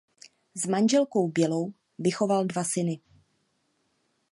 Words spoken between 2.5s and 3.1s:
syny.